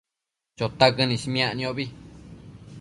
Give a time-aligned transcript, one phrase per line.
[0.57, 1.85] Chotaquën ismiac niombi